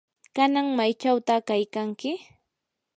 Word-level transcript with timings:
¿kanan 0.35 0.67
maychawta 0.77 1.33
kaykanki? 1.47 2.11